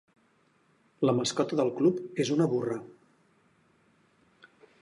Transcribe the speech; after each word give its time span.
La 1.09 1.13
mascota 1.17 1.59
del 1.61 1.69
club 1.81 2.19
és 2.25 2.33
una 2.39 2.49
burra. 2.57 2.81